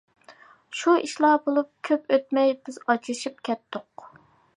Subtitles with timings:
[0.77, 4.09] شۇ ئىشلار بولۇپ كۆپ ئۆتمەي بىز ئاجرىشىپ كەتتۇق.